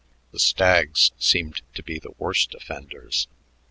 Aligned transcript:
The 0.31 0.39
stags 0.39 1.11
seemed 1.19 1.61
to 1.75 1.83
be 1.83 1.99
the 1.99 2.15
worst 2.17 2.55
offenders. 2.55 3.27